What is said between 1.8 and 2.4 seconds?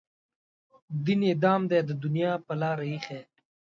د دنیا